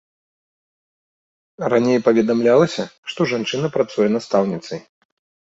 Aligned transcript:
Раней 1.73 2.01
паведамлялася, 2.07 2.83
што 3.13 3.21
жанчына 3.33 3.67
працуе 3.77 4.07
настаўніцай. 4.17 4.79